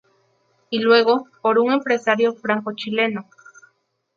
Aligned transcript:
Y 0.71 0.79
luego, 0.79 1.27
por 1.43 1.59
un 1.59 1.71
empresario 1.73 2.33
franco 2.33 2.71
chileno. 2.73 3.29